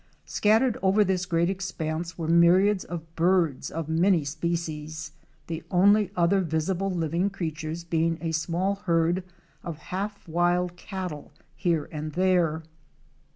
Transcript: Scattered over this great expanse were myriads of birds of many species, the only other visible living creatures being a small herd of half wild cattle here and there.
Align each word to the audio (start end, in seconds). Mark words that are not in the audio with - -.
Scattered 0.25 0.79
over 0.81 1.03
this 1.03 1.27
great 1.27 1.47
expanse 1.47 2.17
were 2.17 2.27
myriads 2.27 2.83
of 2.83 3.15
birds 3.15 3.69
of 3.69 3.87
many 3.87 4.25
species, 4.25 5.11
the 5.45 5.61
only 5.69 6.09
other 6.17 6.41
visible 6.41 6.89
living 6.89 7.29
creatures 7.29 7.83
being 7.83 8.17
a 8.19 8.31
small 8.31 8.77
herd 8.87 9.23
of 9.63 9.77
half 9.93 10.27
wild 10.27 10.75
cattle 10.75 11.31
here 11.55 11.87
and 11.91 12.13
there. 12.13 12.63